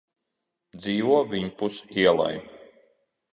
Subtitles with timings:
[0.77, 2.33] Dzīvo viņpus ielai.